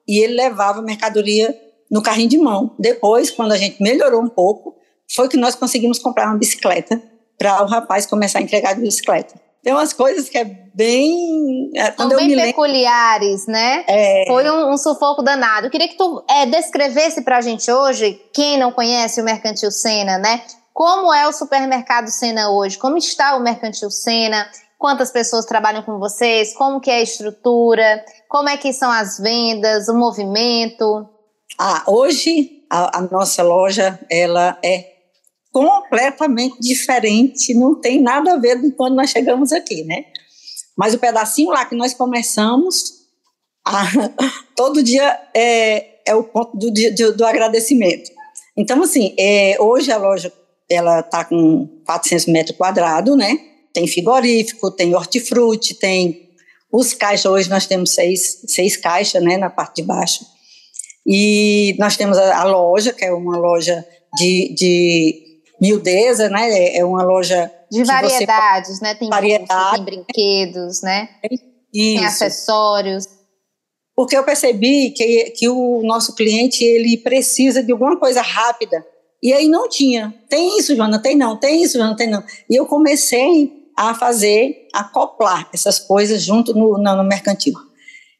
e 0.08 0.22
ele 0.24 0.34
levava 0.34 0.78
a 0.78 0.82
mercadoria 0.82 1.54
no 1.90 2.02
carrinho 2.02 2.28
de 2.28 2.38
mão. 2.38 2.74
Depois, 2.78 3.30
quando 3.30 3.52
a 3.52 3.56
gente 3.58 3.82
melhorou 3.82 4.22
um 4.22 4.28
pouco, 4.28 4.74
foi 5.14 5.28
que 5.28 5.36
nós 5.36 5.54
conseguimos 5.54 5.98
comprar 5.98 6.26
uma 6.26 6.38
bicicleta 6.38 7.00
para 7.38 7.62
o 7.62 7.66
rapaz 7.66 8.06
começar 8.06 8.38
a 8.38 8.42
entregar 8.42 8.74
de 8.74 8.80
bicicleta. 8.80 9.34
Tem 9.62 9.72
umas 9.72 9.92
coisas 9.92 10.28
que 10.28 10.38
é 10.38 10.44
bem. 10.44 11.70
É, 11.74 11.92
São 11.92 12.08
bem 12.08 12.36
peculiares, 12.36 13.46
né? 13.46 13.84
É... 13.88 14.24
Foi 14.28 14.48
um, 14.48 14.72
um, 14.72 14.76
sufoco 14.76 15.22
danado. 15.22 15.66
Eu 15.66 15.70
queria 15.70 15.88
que 15.88 15.96
tu 15.96 16.24
é, 16.30 16.46
descrevesse 16.46 17.22
para 17.22 17.38
a 17.38 17.40
gente 17.40 17.70
hoje, 17.70 18.20
quem 18.32 18.56
não 18.58 18.70
conhece 18.70 19.20
o 19.20 19.24
Mercantil 19.24 19.72
Sena, 19.72 20.18
né? 20.18 20.42
Como 20.72 21.12
é 21.12 21.26
o 21.26 21.32
supermercado 21.32 22.06
Sena 22.08 22.50
hoje? 22.50 22.78
Como 22.78 22.96
está 22.96 23.34
o 23.34 23.40
Mercantil 23.40 23.90
Sena? 23.90 24.46
Quantas 24.78 25.10
pessoas 25.10 25.46
trabalham 25.46 25.82
com 25.82 25.98
vocês? 25.98 26.54
Como 26.54 26.80
que 26.80 26.90
é 26.90 26.98
a 26.98 27.02
estrutura? 27.02 28.04
Como 28.36 28.50
é 28.50 28.58
que 28.58 28.70
são 28.70 28.90
as 28.90 29.18
vendas, 29.18 29.88
o 29.88 29.94
movimento? 29.94 31.08
Ah, 31.58 31.82
hoje 31.86 32.66
a, 32.68 32.98
a 32.98 33.00
nossa 33.00 33.42
loja 33.42 33.98
ela 34.10 34.58
é 34.62 34.92
completamente 35.50 36.60
diferente, 36.60 37.54
não 37.54 37.80
tem 37.80 37.98
nada 37.98 38.34
a 38.34 38.36
ver 38.36 38.60
de 38.60 38.72
quando 38.72 38.94
nós 38.94 39.08
chegamos 39.08 39.52
aqui, 39.52 39.84
né? 39.84 40.04
Mas 40.76 40.92
o 40.92 40.98
pedacinho 40.98 41.48
lá 41.48 41.64
que 41.64 41.74
nós 41.74 41.94
começamos, 41.94 43.06
a, 43.64 43.84
todo 44.54 44.82
dia 44.82 45.18
é, 45.32 46.02
é 46.04 46.14
o 46.14 46.22
ponto 46.22 46.58
do, 46.58 46.70
do, 46.70 47.16
do 47.16 47.24
agradecimento. 47.24 48.10
Então, 48.54 48.82
assim, 48.82 49.14
é, 49.18 49.56
hoje 49.58 49.90
a 49.90 49.96
loja 49.96 50.30
ela 50.68 51.00
está 51.00 51.24
com 51.24 51.66
400 51.86 52.26
metros 52.26 52.58
quadrados, 52.58 53.16
né? 53.16 53.38
Tem 53.72 53.88
frigorífico, 53.88 54.70
tem 54.70 54.94
hortifruti, 54.94 55.72
tem 55.72 56.25
os 56.72 56.94
caixas. 56.94 57.26
Hoje 57.26 57.48
nós 57.48 57.66
temos 57.66 57.90
seis, 57.90 58.42
seis 58.46 58.76
caixas, 58.76 59.22
né, 59.22 59.36
na 59.36 59.50
parte 59.50 59.82
de 59.82 59.82
baixo. 59.82 60.24
E 61.06 61.76
nós 61.78 61.96
temos 61.96 62.18
a, 62.18 62.40
a 62.40 62.44
loja, 62.44 62.92
que 62.92 63.04
é 63.04 63.12
uma 63.12 63.36
loja 63.36 63.86
de, 64.18 64.54
de 64.54 65.26
miudeza, 65.60 66.28
né? 66.28 66.50
É, 66.50 66.78
é 66.78 66.84
uma 66.84 67.02
loja 67.02 67.50
de 67.70 67.84
variedades, 67.84 68.80
né? 68.80 68.94
Tem 68.94 69.08
variedade, 69.08 69.76
tem 69.76 69.84
brinquedos, 69.84 70.82
né? 70.82 71.08
Isso. 71.30 71.44
Tem 71.72 72.04
acessórios. 72.04 73.06
Porque 73.94 74.16
eu 74.16 74.24
percebi 74.24 74.90
que, 74.90 75.30
que 75.30 75.48
o 75.48 75.82
nosso 75.82 76.14
cliente 76.14 76.62
ele 76.62 76.98
precisa 76.98 77.62
de 77.62 77.72
alguma 77.72 77.98
coisa 77.98 78.20
rápida. 78.20 78.84
E 79.22 79.32
aí 79.32 79.48
não 79.48 79.68
tinha. 79.68 80.14
Tem 80.28 80.58
isso, 80.58 80.76
Joana? 80.76 81.00
Tem 81.00 81.16
não. 81.16 81.36
Tem 81.36 81.62
isso, 81.62 81.78
Joana? 81.78 81.96
Tem 81.96 82.08
não. 82.08 82.22
E 82.50 82.54
eu 82.54 82.66
comecei 82.66 83.55
a 83.76 83.94
fazer, 83.94 84.66
acoplar 84.72 85.48
essas 85.52 85.78
coisas 85.78 86.22
junto 86.22 86.54
no, 86.54 86.78
no, 86.78 87.04
mercantil. 87.04 87.54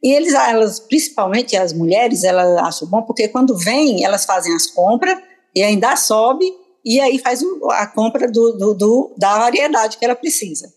E 0.03 0.13
eles, 0.13 0.35
elas, 0.35 0.79
principalmente 0.79 1.57
as 1.57 1.73
mulheres, 1.73 2.23
elas 2.23 2.59
acham 2.59 2.87
bom 2.89 3.03
porque 3.03 3.29
quando 3.29 3.57
vêm, 3.57 4.05
elas 4.05 4.27
fazem 4.27 4.55
as 4.55 4.67
compras 4.67 5.19
e 5.55 5.63
ainda 5.63 5.97
sobe 5.97 6.45
e 6.85 7.01
aí 7.01 7.19
faz 7.19 7.41
a 7.73 7.87
compra 7.87 8.31
do, 8.31 8.53
do, 8.53 8.75
do, 8.75 9.15
da 9.19 9.39
variedade 9.39 9.97
que 9.97 10.05
ela 10.05 10.15
precisa. 10.15 10.73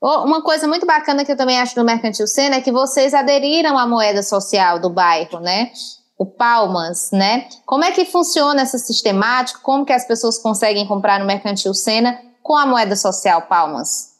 Uma 0.00 0.42
coisa 0.42 0.68
muito 0.68 0.86
bacana 0.86 1.24
que 1.24 1.32
eu 1.32 1.36
também 1.36 1.58
acho 1.58 1.76
no 1.76 1.84
Mercantil 1.84 2.28
Sena 2.28 2.56
é 2.56 2.60
que 2.60 2.70
vocês 2.70 3.12
aderiram 3.12 3.76
à 3.76 3.84
moeda 3.84 4.22
social 4.22 4.78
do 4.78 4.90
bairro, 4.90 5.40
né? 5.40 5.72
O 6.16 6.24
Palmas, 6.24 7.10
né? 7.10 7.48
Como 7.66 7.82
é 7.82 7.90
que 7.90 8.04
funciona 8.04 8.62
essa 8.62 8.78
sistemática? 8.78 9.58
Como 9.60 9.84
que 9.84 9.92
as 9.92 10.06
pessoas 10.06 10.38
conseguem 10.38 10.86
comprar 10.86 11.18
no 11.18 11.26
Mercantil 11.26 11.74
Sena 11.74 12.27
com 12.48 12.56
a 12.56 12.64
moeda 12.64 12.96
social 12.96 13.42
Palmas? 13.42 14.14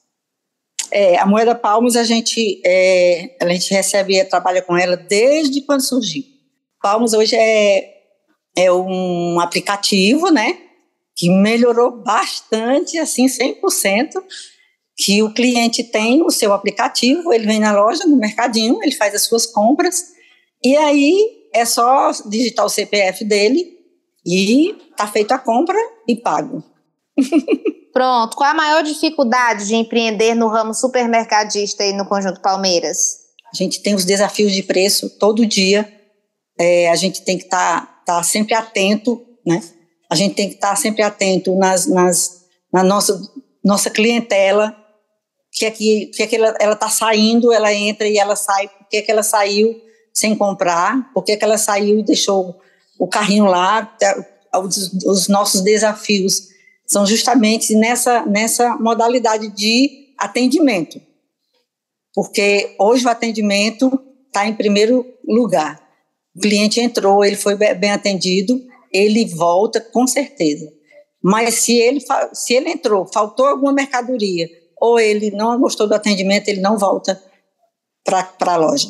É, 0.90 1.18
a 1.18 1.24
moeda 1.24 1.54
Palmas 1.54 1.96
a 1.96 2.04
gente, 2.04 2.60
é, 2.62 3.34
a 3.40 3.48
gente 3.48 3.72
recebe, 3.72 4.22
trabalha 4.26 4.60
com 4.60 4.76
ela 4.76 4.98
desde 4.98 5.62
quando 5.62 5.80
surgiu. 5.80 6.24
Palmas 6.82 7.14
hoje 7.14 7.34
é, 7.34 7.90
é 8.54 8.70
um 8.70 9.40
aplicativo, 9.40 10.30
né? 10.30 10.58
que 11.16 11.28
melhorou 11.28 12.00
bastante, 12.02 12.96
assim, 12.96 13.26
100%, 13.26 14.12
que 14.96 15.20
o 15.20 15.34
cliente 15.34 15.82
tem 15.82 16.22
o 16.22 16.30
seu 16.30 16.52
aplicativo, 16.52 17.32
ele 17.32 17.44
vem 17.44 17.58
na 17.58 17.72
loja, 17.72 18.04
no 18.06 18.16
mercadinho, 18.16 18.78
ele 18.82 18.94
faz 18.94 19.16
as 19.16 19.22
suas 19.22 19.44
compras, 19.44 20.12
e 20.62 20.76
aí 20.76 21.48
é 21.52 21.64
só 21.64 22.12
digitar 22.28 22.64
o 22.64 22.68
CPF 22.68 23.24
dele 23.24 23.66
e 24.24 24.76
tá 24.96 25.08
feita 25.08 25.34
a 25.34 25.38
compra 25.40 25.78
e 26.06 26.14
pago. 26.14 26.62
Pronto. 27.98 28.36
Qual 28.36 28.48
a 28.48 28.54
maior 28.54 28.84
dificuldade 28.84 29.66
de 29.66 29.74
empreender 29.74 30.32
no 30.32 30.46
ramo 30.46 30.72
supermercadista 30.72 31.82
e 31.84 31.92
no 31.92 32.06
Conjunto 32.06 32.40
Palmeiras? 32.40 33.16
A 33.52 33.56
gente 33.56 33.82
tem 33.82 33.92
os 33.92 34.04
desafios 34.04 34.52
de 34.52 34.62
preço 34.62 35.10
todo 35.18 35.44
dia. 35.44 35.92
É, 36.56 36.88
a 36.90 36.94
gente 36.94 37.22
tem 37.22 37.36
que 37.36 37.42
estar 37.42 38.04
tá, 38.06 38.18
tá 38.18 38.22
sempre 38.22 38.54
atento, 38.54 39.20
né? 39.44 39.60
a 40.08 40.14
gente 40.14 40.36
tem 40.36 40.48
que 40.48 40.54
estar 40.54 40.76
sempre 40.76 41.02
atento 41.02 41.56
nas, 41.56 41.88
nas, 41.88 42.44
na 42.72 42.84
nossa, 42.84 43.20
nossa 43.64 43.90
clientela, 43.90 44.76
que 45.50 45.66
é 45.66 45.70
que, 45.72 46.06
que, 46.14 46.22
é 46.22 46.26
que 46.28 46.36
ela 46.36 46.74
está 46.74 46.88
saindo, 46.88 47.52
ela 47.52 47.74
entra 47.74 48.06
e 48.06 48.16
ela 48.16 48.36
sai, 48.36 48.68
por 48.68 48.88
que, 48.88 48.98
é 48.98 49.02
que 49.02 49.10
ela 49.10 49.24
saiu 49.24 49.74
sem 50.14 50.36
comprar, 50.36 51.12
por 51.12 51.24
que, 51.24 51.32
é 51.32 51.36
que 51.36 51.44
ela 51.44 51.58
saiu 51.58 51.98
e 51.98 52.04
deixou 52.04 52.60
o 52.96 53.08
carrinho 53.08 53.46
lá, 53.46 53.86
tá, 53.86 54.24
os, 54.60 54.92
os 55.04 55.26
nossos 55.26 55.62
desafios 55.62 56.56
são 56.88 57.06
justamente 57.06 57.74
nessa, 57.74 58.24
nessa 58.24 58.76
modalidade 58.76 59.48
de 59.48 60.14
atendimento, 60.18 61.00
porque 62.14 62.74
hoje 62.78 63.04
o 63.04 63.10
atendimento 63.10 64.00
está 64.26 64.46
em 64.48 64.54
primeiro 64.54 65.06
lugar. 65.26 65.80
O 66.34 66.40
cliente 66.40 66.80
entrou, 66.80 67.24
ele 67.24 67.36
foi 67.36 67.56
bem 67.56 67.90
atendido, 67.90 68.60
ele 68.92 69.26
volta 69.26 69.80
com 69.80 70.06
certeza. 70.06 70.72
Mas 71.22 71.56
se 71.56 71.76
ele, 71.76 72.00
se 72.32 72.54
ele 72.54 72.70
entrou, 72.70 73.06
faltou 73.12 73.46
alguma 73.46 73.72
mercadoria, 73.72 74.48
ou 74.80 74.98
ele 74.98 75.30
não 75.32 75.58
gostou 75.58 75.86
do 75.86 75.94
atendimento, 75.94 76.48
ele 76.48 76.60
não 76.60 76.78
volta 76.78 77.20
para 78.04 78.32
a 78.40 78.56
loja. 78.56 78.88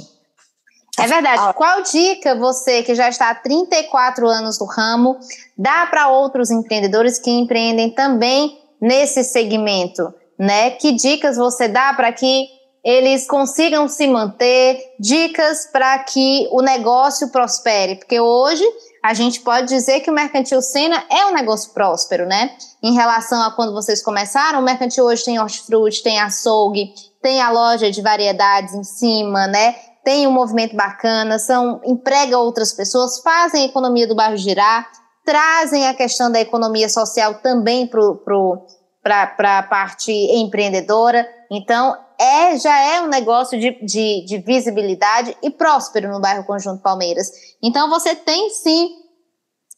É 0.98 1.06
verdade. 1.06 1.42
Ah. 1.42 1.52
Qual 1.52 1.82
dica 1.82 2.34
você, 2.34 2.82
que 2.82 2.94
já 2.94 3.08
está 3.08 3.30
há 3.30 3.34
34 3.34 4.28
anos 4.28 4.58
no 4.58 4.66
ramo, 4.66 5.18
dá 5.56 5.86
para 5.86 6.08
outros 6.08 6.50
empreendedores 6.50 7.18
que 7.18 7.30
empreendem 7.30 7.90
também 7.90 8.58
nesse 8.80 9.24
segmento? 9.24 10.12
Né? 10.38 10.70
Que 10.70 10.92
dicas 10.92 11.36
você 11.36 11.68
dá 11.68 11.92
para 11.94 12.12
que 12.12 12.46
eles 12.84 13.26
consigam 13.26 13.88
se 13.88 14.06
manter? 14.06 14.80
Dicas 14.98 15.68
para 15.72 15.98
que 16.00 16.48
o 16.50 16.62
negócio 16.62 17.28
prospere? 17.30 17.96
Porque 17.96 18.20
hoje 18.20 18.64
a 19.02 19.14
gente 19.14 19.40
pode 19.40 19.68
dizer 19.68 20.00
que 20.00 20.10
o 20.10 20.14
Mercantil 20.14 20.62
Sena 20.62 21.04
é 21.10 21.26
um 21.26 21.34
negócio 21.34 21.72
próspero, 21.72 22.26
né? 22.26 22.50
Em 22.82 22.94
relação 22.94 23.42
a 23.42 23.50
quando 23.50 23.72
vocês 23.72 24.02
começaram, 24.02 24.60
o 24.60 24.62
Mercantil 24.62 25.04
hoje 25.04 25.24
tem 25.24 25.38
hortifruti, 25.38 26.02
tem 26.02 26.20
açougue, 26.20 26.92
tem 27.20 27.40
a 27.40 27.50
loja 27.50 27.90
de 27.90 28.00
variedades 28.00 28.74
em 28.74 28.84
cima, 28.84 29.46
né? 29.46 29.74
Tem 30.08 30.26
um 30.26 30.32
movimento 30.32 30.74
bacana, 30.74 31.38
são 31.38 31.82
emprega 31.84 32.38
outras 32.38 32.72
pessoas, 32.72 33.20
fazem 33.20 33.64
a 33.64 33.66
economia 33.66 34.06
do 34.06 34.14
bairro 34.14 34.38
girar, 34.38 34.90
trazem 35.22 35.86
a 35.86 35.92
questão 35.92 36.32
da 36.32 36.40
economia 36.40 36.88
social 36.88 37.42
também 37.42 37.86
para 37.86 39.58
a 39.58 39.62
parte 39.64 40.10
empreendedora. 40.10 41.28
Então, 41.50 41.94
é, 42.18 42.56
já 42.56 42.80
é 42.80 43.02
um 43.02 43.08
negócio 43.08 43.60
de, 43.60 43.72
de, 43.84 44.24
de 44.24 44.38
visibilidade 44.38 45.36
e 45.42 45.50
próspero 45.50 46.10
no 46.10 46.22
bairro 46.22 46.46
Conjunto 46.46 46.82
Palmeiras. 46.82 47.30
Então 47.62 47.90
você 47.90 48.14
tem 48.14 48.48
sim 48.48 48.88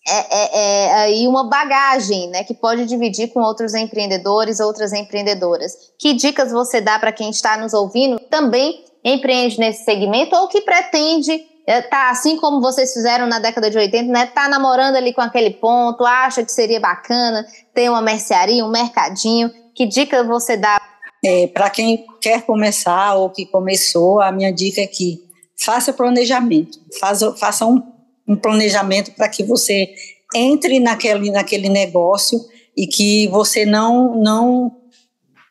é, 0.06 0.12
é, 0.12 0.58
é, 0.58 0.94
aí 0.94 1.26
uma 1.26 1.48
bagagem, 1.48 2.30
né, 2.30 2.44
que 2.44 2.54
pode 2.54 2.86
dividir 2.86 3.32
com 3.32 3.40
outros 3.40 3.74
empreendedores, 3.74 4.60
outras 4.60 4.92
empreendedoras. 4.92 5.72
Que 5.98 6.14
dicas 6.14 6.52
você 6.52 6.80
dá 6.80 7.00
para 7.00 7.10
quem 7.10 7.30
está 7.30 7.56
nos 7.56 7.74
ouvindo 7.74 8.20
também 8.30 8.88
empreende 9.04 9.58
nesse 9.58 9.84
segmento 9.84 10.34
ou 10.36 10.48
que 10.48 10.60
pretende 10.60 11.50
é, 11.66 11.82
tá 11.82 12.10
assim 12.10 12.36
como 12.36 12.60
vocês 12.60 12.92
fizeram 12.92 13.26
na 13.26 13.38
década 13.38 13.70
de 13.70 13.78
80, 13.78 14.10
né? 14.10 14.26
Tá 14.26 14.48
namorando 14.48 14.96
ali 14.96 15.12
com 15.12 15.20
aquele 15.20 15.50
ponto, 15.50 16.04
acha 16.04 16.44
que 16.44 16.50
seria 16.50 16.80
bacana 16.80 17.46
ter 17.72 17.88
uma 17.88 18.02
mercearia, 18.02 18.64
um 18.64 18.70
mercadinho. 18.70 19.50
Que 19.72 19.86
dica 19.86 20.24
você 20.24 20.56
dá? 20.56 20.80
É, 21.24 21.46
para 21.46 21.70
quem 21.70 22.04
quer 22.20 22.42
começar 22.42 23.14
ou 23.14 23.30
que 23.30 23.46
começou, 23.46 24.20
a 24.20 24.32
minha 24.32 24.52
dica 24.52 24.80
é 24.80 24.86
que 24.86 25.20
faça 25.56 25.92
planejamento, 25.92 26.78
faça, 26.98 27.36
faça 27.36 27.66
um, 27.66 27.80
um 28.26 28.34
planejamento 28.34 29.12
para 29.12 29.28
que 29.28 29.44
você 29.44 29.94
entre 30.34 30.80
naquele, 30.80 31.30
naquele 31.30 31.68
negócio 31.68 32.40
e 32.76 32.86
que 32.86 33.28
você 33.28 33.64
não, 33.64 34.16
não 34.16 34.72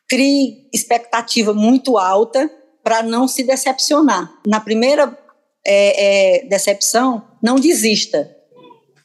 crie 0.06 0.68
expectativa 0.74 1.54
muito 1.54 1.96
alta 1.96 2.50
para 2.90 3.04
não 3.04 3.28
se 3.28 3.44
decepcionar. 3.44 4.28
Na 4.44 4.58
primeira 4.58 5.16
é, 5.64 6.40
é, 6.40 6.44
decepção, 6.46 7.22
não 7.40 7.54
desista, 7.54 8.28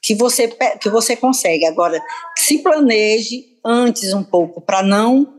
que 0.01 0.15
você, 0.15 0.48
que 0.82 0.89
você 0.89 1.15
consegue. 1.15 1.68
Agora, 1.68 2.01
se 2.36 2.58
planeje 2.63 3.46
antes 3.63 4.12
um 4.12 4.24
pouco, 4.24 4.60
para 4.60 4.82
não 4.82 5.36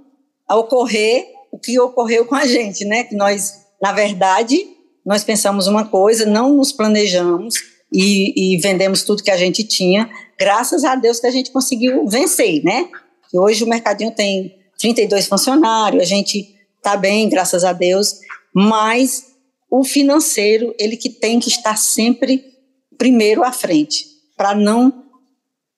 ocorrer 0.49 1.27
o 1.51 1.59
que 1.59 1.77
ocorreu 1.81 2.25
com 2.25 2.37
a 2.37 2.47
gente, 2.47 2.85
né? 2.85 3.03
Que 3.03 3.17
nós, 3.17 3.65
na 3.83 3.91
verdade, 3.91 4.65
nós 5.05 5.25
pensamos 5.25 5.67
uma 5.67 5.85
coisa, 5.85 6.25
não 6.25 6.55
nos 6.55 6.71
planejamos 6.71 7.57
e, 7.93 8.55
e 8.55 8.59
vendemos 8.59 9.03
tudo 9.03 9.25
que 9.25 9.31
a 9.33 9.37
gente 9.37 9.65
tinha. 9.65 10.09
Graças 10.39 10.85
a 10.85 10.95
Deus 10.95 11.19
que 11.19 11.27
a 11.27 11.33
gente 11.33 11.51
conseguiu 11.51 12.07
vencer, 12.07 12.63
né? 12.63 12.89
E 13.35 13.37
hoje 13.41 13.65
o 13.65 13.69
mercadinho 13.69 14.13
tem 14.13 14.57
32 14.79 15.27
funcionários, 15.27 16.01
a 16.01 16.07
gente 16.07 16.55
está 16.77 16.97
bem, 16.97 17.29
graças 17.29 17.65
a 17.65 17.73
Deus, 17.73 18.21
mas 18.57 19.27
o 19.71 19.85
financeiro, 19.85 20.75
ele 20.79 20.97
que 20.97 21.11
tem 21.11 21.39
que 21.39 21.51
estar 21.51 21.77
sempre 21.77 22.43
primeiro 22.97 23.45
à 23.45 23.53
frente, 23.53 24.07
para 24.35 24.55
não 24.55 25.05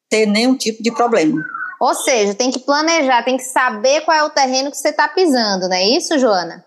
ter 0.09 0.27
nenhum 0.27 0.57
tipo 0.57 0.81
de 0.81 0.93
problema. 0.93 1.43
Ou 1.81 1.93
seja, 1.93 2.35
tem 2.35 2.53
que 2.53 2.61
planejar, 2.61 3.25
tem 3.25 3.37
que 3.37 3.43
saber 3.43 4.03
qual 4.03 4.17
é 4.17 4.23
o 4.23 4.31
terreno 4.31 4.71
que 4.71 4.77
você 4.77 4.91
está 4.91 5.09
pisando, 5.09 5.69
não 5.69 5.75
é 5.75 5.89
isso, 5.89 6.17
Joana? 6.21 6.65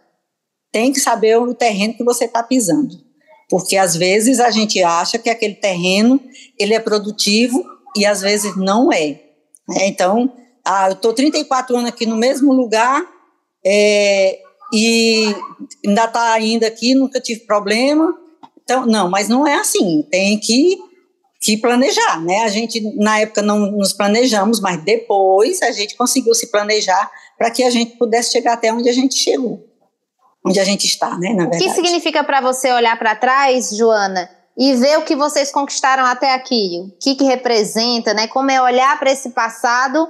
Tem 0.70 0.91
que 0.91 1.00
saber 1.00 1.38
o 1.38 1.53
terreno 1.53 1.94
que 1.94 2.03
você 2.03 2.25
está 2.25 2.44
pisando. 2.44 2.94
Porque 3.50 3.77
às 3.77 3.96
vezes 3.96 4.41
a 4.41 4.51
gente 4.51 4.84
acha 4.84 5.18
que 5.18 5.30
aquele 5.30 5.56
terreno 5.56 6.22
ele 6.60 6.74
é 6.74 6.80
produtivo 6.80 7.63
e 7.96 8.06
às 8.06 8.20
vezes 8.20 8.58
não 8.58 8.91
é. 8.91 9.22
é 9.77 9.88
então, 9.88 10.34
ah, 10.65 10.88
eu 10.89 10.94
estou 10.94 11.13
34 11.13 11.75
anos 11.77 11.89
aqui 11.89 12.06
no 12.06 12.18
mesmo 12.18 12.51
lugar, 12.51 13.01
é, 13.65 14.39
e 14.73 15.35
ainda 15.85 16.05
está 16.05 16.33
ainda 16.33 16.67
aqui, 16.67 16.95
nunca 16.95 17.19
tive 17.19 17.41
problema. 17.41 18.15
Então, 18.63 18.85
não, 18.85 19.09
mas 19.09 19.27
não 19.27 19.45
é 19.45 19.55
assim, 19.55 20.01
tem 20.09 20.39
que, 20.39 20.77
que 21.41 21.57
planejar, 21.57 22.21
né? 22.21 22.43
A 22.43 22.47
gente, 22.47 22.79
na 22.95 23.19
época, 23.19 23.41
não 23.41 23.59
nos 23.71 23.91
planejamos, 23.91 24.59
mas 24.59 24.81
depois 24.83 25.61
a 25.61 25.71
gente 25.71 25.95
conseguiu 25.95 26.33
se 26.33 26.49
planejar 26.49 27.11
para 27.37 27.51
que 27.51 27.63
a 27.63 27.69
gente 27.69 27.97
pudesse 27.97 28.31
chegar 28.31 28.53
até 28.53 28.71
onde 28.71 28.87
a 28.87 28.93
gente 28.93 29.15
chegou, 29.15 29.65
onde 30.45 30.59
a 30.59 30.63
gente 30.63 30.85
está, 30.85 31.17
né? 31.17 31.33
Na 31.33 31.43
verdade. 31.43 31.63
O 31.63 31.67
que 31.67 31.73
significa 31.73 32.23
para 32.23 32.39
você 32.39 32.71
olhar 32.71 32.97
para 32.97 33.15
trás, 33.15 33.75
Joana, 33.75 34.29
e 34.57 34.75
ver 34.75 34.99
o 34.99 35.03
que 35.03 35.15
vocês 35.15 35.51
conquistaram 35.51 36.05
até 36.05 36.33
aqui? 36.33 36.79
O 36.85 36.99
que, 36.99 37.15
que 37.15 37.23
representa, 37.23 38.13
né? 38.13 38.27
Como 38.27 38.51
é 38.51 38.61
olhar 38.61 38.97
para 38.99 39.11
esse 39.11 39.31
passado, 39.31 40.07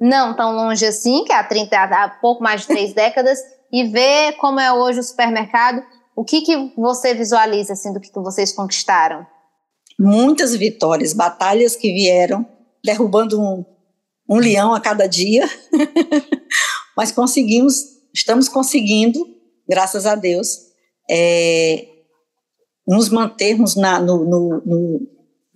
não 0.00 0.36
tão 0.36 0.54
longe 0.54 0.84
assim, 0.84 1.24
que 1.24 1.32
há 1.32 1.42
30, 1.42 1.76
há 1.76 2.08
pouco 2.20 2.42
mais 2.42 2.62
de 2.62 2.68
três 2.68 2.92
décadas, 2.94 3.38
e 3.74 3.82
ver 3.88 4.36
como 4.36 4.60
é 4.60 4.72
hoje 4.72 5.00
o 5.00 5.02
supermercado. 5.02 5.82
O 6.14 6.24
que, 6.24 6.42
que 6.42 6.72
você 6.76 7.12
visualiza 7.12 7.72
assim, 7.72 7.92
do 7.92 7.98
que, 7.98 8.08
que 8.08 8.20
vocês 8.20 8.52
conquistaram? 8.52 9.26
Muitas 9.98 10.54
vitórias, 10.54 11.12
batalhas 11.12 11.74
que 11.74 11.92
vieram, 11.92 12.46
derrubando 12.84 13.40
um, 13.40 13.64
um 14.30 14.38
leão 14.38 14.72
a 14.72 14.80
cada 14.80 15.08
dia, 15.08 15.50
mas 16.96 17.10
conseguimos, 17.10 17.82
estamos 18.14 18.48
conseguindo, 18.48 19.18
graças 19.68 20.06
a 20.06 20.14
Deus, 20.14 20.56
é, 21.10 21.84
nos 22.86 23.08
mantermos 23.08 23.74
na, 23.74 23.98
no, 23.98 24.24
no, 24.24 24.62
no, 24.64 25.00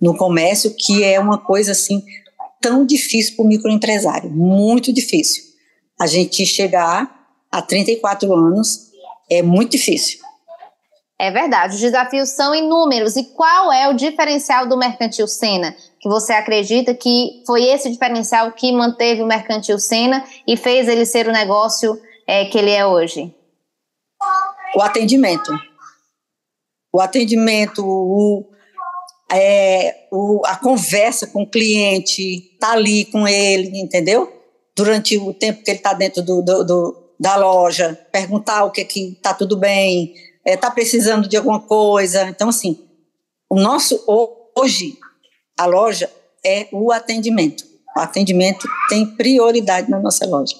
no 0.01 0.17
comércio, 0.17 0.75
que 0.77 1.05
é 1.05 1.17
uma 1.21 1.37
coisa 1.37 1.71
assim 1.71 2.03
tão 2.61 2.85
difícil 2.85 3.37
para 3.37 3.45
o 3.45 3.47
microempresário, 3.47 4.29
muito 4.29 4.91
difícil. 4.91 5.41
A 5.97 6.05
gente 6.05 6.45
chegar 6.45 7.18
há 7.51 7.61
34 7.61 8.33
anos 8.33 8.89
é 9.29 9.41
muito 9.41 9.71
difícil. 9.71 10.19
É 11.21 11.29
verdade, 11.31 11.75
os 11.75 11.81
desafios 11.81 12.29
são 12.29 12.55
inúmeros. 12.55 13.17
E 13.17 13.25
qual 13.25 13.73
é 13.73 13.89
o 13.89 13.93
diferencial 13.93 14.65
do 14.65 14.77
Mercantil 14.77 15.27
Sena? 15.27 15.75
Que 15.99 16.07
você 16.07 16.31
acredita 16.31 16.93
que 16.93 17.43
foi 17.45 17.65
esse 17.65 17.91
diferencial 17.91 18.53
que 18.53 18.71
manteve 18.71 19.21
o 19.21 19.27
Mercantil 19.27 19.77
Sena 19.77 20.23
e 20.47 20.55
fez 20.55 20.87
ele 20.87 21.05
ser 21.05 21.27
o 21.27 21.33
negócio 21.33 22.01
é, 22.25 22.45
que 22.45 22.57
ele 22.57 22.71
é 22.71 22.85
hoje? 22.85 23.35
O 24.73 24.81
atendimento. 24.81 25.51
O 26.93 27.01
atendimento, 27.01 27.85
o, 27.85 28.45
é, 29.29 30.07
o, 30.09 30.41
a 30.45 30.55
conversa 30.55 31.27
com 31.27 31.43
o 31.43 31.49
cliente, 31.49 32.57
tá 32.61 32.71
ali 32.71 33.03
com 33.05 33.27
ele, 33.27 33.77
entendeu? 33.77 34.31
Durante 34.73 35.17
o 35.17 35.33
tempo 35.33 35.63
que 35.63 35.69
ele 35.69 35.79
está 35.79 35.91
dentro 35.91 36.21
do, 36.21 36.41
do, 36.41 36.63
do 36.63 37.08
da 37.19 37.35
loja, 37.35 37.99
perguntar 38.11 38.63
o 38.63 38.71
que 38.71 38.85
que 38.85 39.11
está 39.11 39.33
tudo 39.33 39.57
bem, 39.57 40.13
está 40.13 40.51
é, 40.51 40.57
tá 40.57 40.71
precisando 40.71 41.27
de 41.27 41.35
alguma 41.35 41.59
coisa. 41.59 42.23
Então, 42.29 42.49
assim, 42.49 42.79
o 43.49 43.59
nosso 43.59 44.03
hoje 44.55 44.97
a 45.59 45.65
loja 45.65 46.09
é 46.45 46.67
o 46.71 46.91
atendimento. 46.91 47.65
O 47.95 47.99
atendimento 47.99 48.67
tem 48.87 49.05
prioridade 49.05 49.89
na 49.89 49.99
nossa 49.99 50.25
loja. 50.25 50.55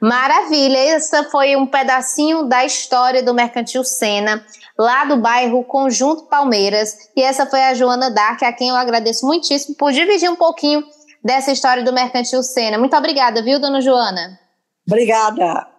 Maravilha! 0.00 0.76
Essa 0.76 1.24
foi 1.24 1.56
um 1.56 1.66
pedacinho 1.66 2.44
da 2.44 2.64
história 2.64 3.22
do 3.22 3.32
Mercantil 3.32 3.84
Sena, 3.84 4.44
lá 4.78 5.04
do 5.04 5.16
bairro 5.16 5.64
Conjunto 5.64 6.24
Palmeiras. 6.24 7.10
E 7.16 7.22
essa 7.22 7.46
foi 7.46 7.62
a 7.62 7.72
Joana 7.72 8.10
Dark, 8.10 8.42
a 8.42 8.52
quem 8.52 8.68
eu 8.68 8.76
agradeço 8.76 9.26
muitíssimo 9.26 9.74
por 9.76 9.92
dividir 9.92 10.30
um 10.30 10.36
pouquinho 10.36 10.84
dessa 11.24 11.50
história 11.50 11.82
do 11.82 11.92
Mercantil 11.92 12.42
Sena. 12.42 12.78
Muito 12.78 12.96
obrigada, 12.96 13.42
viu, 13.42 13.58
dona 13.58 13.80
Joana? 13.80 14.38
Obrigada. 14.86 15.75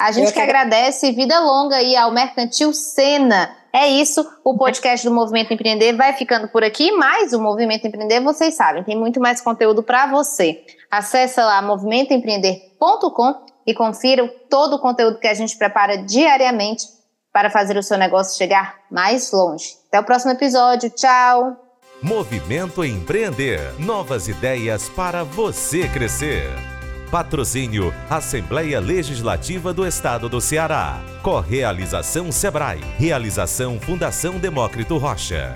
A 0.00 0.12
gente 0.12 0.28
que, 0.28 0.34
que 0.34 0.40
agradece 0.40 1.12
vida 1.12 1.38
longa 1.40 1.76
aí 1.76 1.96
ao 1.96 2.12
Mercantil 2.12 2.72
Sena. 2.72 3.50
É 3.72 3.88
isso, 3.88 4.26
o 4.42 4.56
podcast 4.56 5.06
do 5.06 5.14
Movimento 5.14 5.52
Empreender 5.52 5.94
vai 5.94 6.14
ficando 6.14 6.48
por 6.48 6.64
aqui, 6.64 6.92
mas 6.92 7.32
o 7.32 7.40
Movimento 7.40 7.86
Empreender, 7.86 8.20
vocês 8.20 8.54
sabem, 8.54 8.82
tem 8.82 8.96
muito 8.96 9.20
mais 9.20 9.40
conteúdo 9.40 9.82
para 9.82 10.06
você. 10.06 10.64
Acesse 10.90 11.40
lá 11.40 11.60
movimentoempreender.com 11.60 13.34
e 13.66 13.74
confira 13.74 14.26
todo 14.48 14.76
o 14.76 14.78
conteúdo 14.78 15.18
que 15.18 15.26
a 15.26 15.34
gente 15.34 15.58
prepara 15.58 15.98
diariamente 15.98 16.86
para 17.32 17.50
fazer 17.50 17.76
o 17.76 17.82
seu 17.82 17.98
negócio 17.98 18.38
chegar 18.38 18.76
mais 18.90 19.30
longe. 19.30 19.74
Até 19.88 20.00
o 20.00 20.04
próximo 20.04 20.32
episódio. 20.32 20.88
Tchau! 20.88 21.54
Movimento 22.02 22.84
Empreender. 22.84 23.74
Novas 23.78 24.28
ideias 24.28 24.88
para 24.88 25.24
você 25.24 25.88
crescer. 25.88 26.75
Patrocínio 27.16 27.94
Assembleia 28.10 28.78
Legislativa 28.78 29.72
do 29.72 29.86
Estado 29.86 30.28
do 30.28 30.38
Ceará. 30.38 31.00
Correalização 31.22 32.30
Sebrae. 32.30 32.78
Realização 32.98 33.80
Fundação 33.80 34.38
Demócrito 34.38 34.98
Rocha. 34.98 35.54